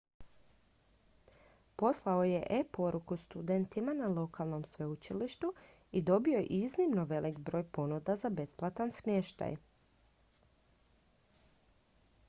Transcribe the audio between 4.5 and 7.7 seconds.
sveučilištu i dobio iznimno velik broj